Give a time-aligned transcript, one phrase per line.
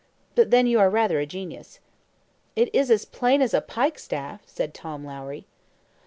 [0.33, 1.79] but then you are rather a genius."
[2.55, 5.45] "It is as plain as a pikestaff," said Tom Lowrie.